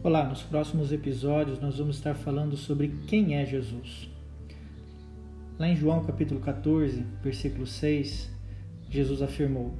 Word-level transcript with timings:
Olá, 0.00 0.24
nos 0.24 0.42
próximos 0.42 0.90
episódios 0.90 1.60
nós 1.60 1.76
vamos 1.76 1.96
estar 1.96 2.14
falando 2.14 2.56
sobre 2.56 2.88
quem 3.06 3.34
é 3.34 3.44
Jesus. 3.44 4.08
Lá 5.58 5.68
em 5.68 5.76
João 5.76 6.04
capítulo 6.04 6.40
14, 6.40 7.04
versículo 7.22 7.66
6, 7.66 8.30
Jesus 8.88 9.20
afirmou: 9.20 9.74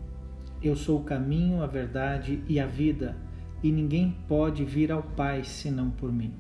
Eu 0.63 0.77
sou 0.77 1.01
o 1.01 1.05
caminho, 1.05 1.63
a 1.63 1.67
verdade 1.67 2.43
e 2.49 2.61
a 2.61 2.67
vida, 2.67 3.17
e 3.63 3.73
ninguém 3.73 4.15
pode 4.27 4.65
vir 4.65 4.93
ao 4.93 5.03
Pai 5.03 5.45
senão 5.45 5.89
por 5.89 6.13
mim. 6.13 6.35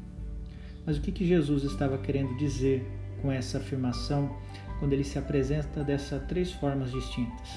Mas 0.85 0.99
o 0.99 1.01
que, 1.01 1.11
que 1.11 1.27
Jesus 1.27 1.63
estava 1.63 1.97
querendo 1.97 2.37
dizer 2.37 2.85
com 3.23 3.33
essa 3.33 3.59
afirmação 3.59 4.37
quando 4.81 4.93
ele 4.93 5.05
se 5.05 5.19
apresenta 5.19 5.83
dessas 5.83 6.23
três 6.27 6.53
formas 6.53 6.91
distintas? 6.91 7.49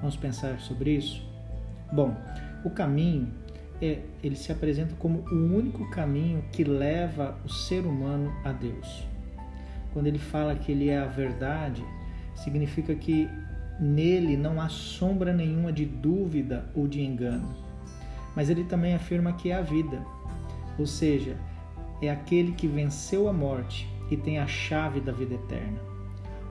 Vamos 0.00 0.16
pensar 0.16 0.58
sobre 0.60 0.96
isso? 0.96 1.35
Bom, 1.92 2.16
o 2.64 2.70
caminho 2.70 3.28
é, 3.80 4.00
ele 4.22 4.36
se 4.36 4.50
apresenta 4.50 4.94
como 4.98 5.20
o 5.30 5.56
único 5.56 5.88
caminho 5.90 6.42
que 6.52 6.64
leva 6.64 7.38
o 7.44 7.48
ser 7.48 7.86
humano 7.86 8.32
a 8.44 8.52
Deus. 8.52 9.06
Quando 9.92 10.06
ele 10.06 10.18
fala 10.18 10.54
que 10.54 10.72
ele 10.72 10.88
é 10.88 10.98
a 10.98 11.06
verdade, 11.06 11.84
significa 12.34 12.94
que 12.94 13.28
nele 13.80 14.36
não 14.36 14.60
há 14.60 14.68
sombra 14.68 15.32
nenhuma 15.32 15.72
de 15.72 15.84
dúvida 15.84 16.70
ou 16.74 16.86
de 16.86 17.02
engano. 17.02 17.54
Mas 18.34 18.50
ele 18.50 18.64
também 18.64 18.94
afirma 18.94 19.32
que 19.32 19.50
é 19.50 19.54
a 19.54 19.62
vida, 19.62 20.02
ou 20.78 20.86
seja, 20.86 21.36
é 22.02 22.10
aquele 22.10 22.52
que 22.52 22.66
venceu 22.66 23.28
a 23.28 23.32
morte 23.32 23.88
e 24.10 24.16
tem 24.16 24.38
a 24.38 24.46
chave 24.46 25.00
da 25.00 25.12
vida 25.12 25.34
eterna. 25.34 25.78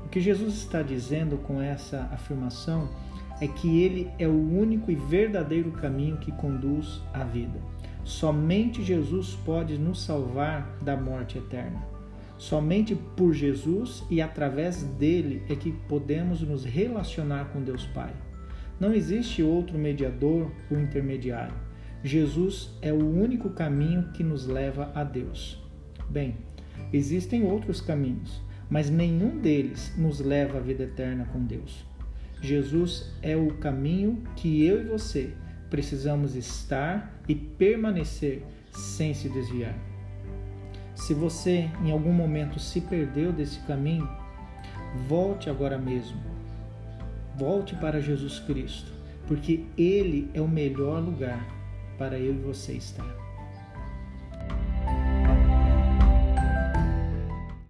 O 0.03 0.09
que 0.09 0.19
Jesus 0.19 0.55
está 0.55 0.81
dizendo 0.81 1.37
com 1.37 1.61
essa 1.61 2.09
afirmação 2.11 2.89
é 3.14 3.14
que 3.47 3.81
ele 3.81 4.09
é 4.17 4.27
o 4.27 4.31
único 4.31 4.91
e 4.91 4.95
verdadeiro 4.95 5.71
caminho 5.71 6.17
que 6.17 6.31
conduz 6.31 7.01
à 7.13 7.23
vida. 7.23 7.59
Somente 8.03 8.83
Jesus 8.83 9.37
pode 9.45 9.77
nos 9.77 10.03
salvar 10.03 10.77
da 10.81 10.95
morte 10.95 11.37
eterna. 11.37 11.83
Somente 12.37 12.95
por 13.15 13.33
Jesus 13.33 14.03
e 14.09 14.21
através 14.21 14.83
dele 14.83 15.41
é 15.49 15.55
que 15.55 15.71
podemos 15.87 16.41
nos 16.41 16.63
relacionar 16.63 17.45
com 17.45 17.61
Deus 17.61 17.85
Pai. 17.87 18.13
Não 18.79 18.93
existe 18.93 19.41
outro 19.41 19.77
mediador 19.77 20.51
ou 20.69 20.79
intermediário. 20.79 21.55
Jesus 22.03 22.77
é 22.81 22.91
o 22.93 23.03
único 23.03 23.49
caminho 23.49 24.11
que 24.11 24.23
nos 24.23 24.45
leva 24.45 24.91
a 24.93 25.03
Deus. 25.03 25.63
Bem, 26.09 26.35
existem 26.93 27.43
outros 27.43 27.81
caminhos, 27.81 28.41
mas 28.69 28.89
nenhum 28.89 29.39
deles 29.39 29.93
nos 29.97 30.19
leva 30.19 30.57
à 30.59 30.61
vida 30.61 30.83
eterna 30.83 31.25
com 31.31 31.43
Deus. 31.43 31.85
Jesus 32.41 33.11
é 33.21 33.35
o 33.35 33.53
caminho 33.55 34.23
que 34.35 34.65
eu 34.65 34.81
e 34.81 34.83
você 34.85 35.33
precisamos 35.69 36.35
estar 36.35 37.13
e 37.27 37.35
permanecer 37.35 38.43
sem 38.71 39.13
se 39.13 39.29
desviar. 39.29 39.75
Se 40.95 41.13
você 41.13 41.69
em 41.83 41.91
algum 41.91 42.13
momento 42.13 42.59
se 42.59 42.79
perdeu 42.81 43.31
desse 43.33 43.59
caminho, 43.61 44.07
volte 45.07 45.49
agora 45.49 45.77
mesmo. 45.77 46.17
Volte 47.35 47.75
para 47.75 47.99
Jesus 47.99 48.39
Cristo, 48.39 48.91
porque 49.27 49.65
Ele 49.77 50.29
é 50.33 50.39
o 50.39 50.47
melhor 50.47 51.03
lugar 51.03 51.45
para 51.97 52.17
eu 52.17 52.33
e 52.33 52.37
você 52.37 52.73
estar. 52.73 53.24